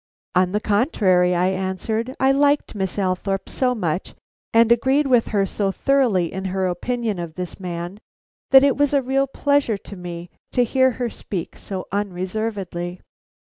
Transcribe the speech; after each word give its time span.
"On 0.33 0.51
the 0.51 0.59
contrary," 0.59 1.35
I 1.35 1.49
answered. 1.49 2.15
I 2.19 2.31
liked 2.31 2.73
Miss 2.73 2.97
Althorpe 2.97 3.47
so 3.47 3.75
much 3.75 4.15
and 4.51 4.71
agreed 4.71 5.05
with 5.05 5.27
her 5.27 5.45
so 5.45 5.71
thoroughly 5.71 6.33
in 6.33 6.45
her 6.45 6.65
opinion 6.65 7.19
of 7.19 7.35
this 7.35 7.59
man, 7.59 7.99
that 8.49 8.63
it 8.63 8.75
was 8.77 8.95
a 8.95 9.03
real 9.03 9.27
pleasure 9.27 9.77
to 9.77 9.95
me 9.95 10.31
to 10.53 10.63
hear 10.63 10.89
her 10.97 11.11
speak 11.11 11.55
so 11.55 11.85
unreservedly. 11.91 12.99